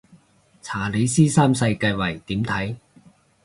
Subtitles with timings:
[0.63, 2.75] 查理斯三世繼位點睇